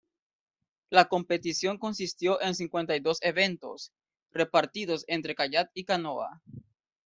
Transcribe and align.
La 0.89 1.07
competición 1.07 1.77
consistió 1.77 2.41
en 2.41 2.55
cincuenta 2.55 2.95
y 2.95 3.01
dos 3.01 3.19
eventos, 3.21 3.91
repartidos 4.31 5.03
entre 5.07 5.35
kayak 5.35 5.69
y 5.75 5.83
canoa. 5.85 6.41